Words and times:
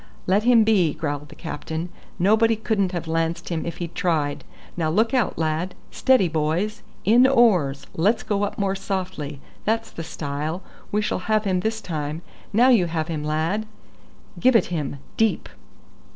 "Let 0.25 0.41
him 0.45 0.63
be," 0.63 0.95
growled 0.95 1.29
the 1.29 1.35
captain; 1.35 1.89
"nobody 2.17 2.55
couldn't 2.55 2.91
have 2.91 3.07
lanced 3.07 3.49
him 3.49 3.67
if 3.67 3.77
he'd 3.77 3.93
tried. 3.93 4.43
Now 4.75 4.89
look 4.89 5.13
out, 5.13 5.37
lad! 5.37 5.75
Steady, 5.91 6.27
boys! 6.27 6.81
In 7.05 7.27
oars! 7.27 7.85
Let's 7.93 8.23
go 8.23 8.41
up 8.41 8.57
more 8.57 8.73
softly. 8.75 9.39
That's 9.63 9.91
the 9.91 10.03
style. 10.03 10.63
We 10.91 11.03
shall 11.03 11.19
have 11.29 11.43
him 11.43 11.59
this 11.59 11.81
time. 11.81 12.23
Now 12.51 12.69
you 12.69 12.87
have 12.87 13.09
him, 13.09 13.23
lad; 13.23 13.67
give 14.39 14.55
it 14.55 14.65
him 14.73 14.97
deep." 15.17 15.47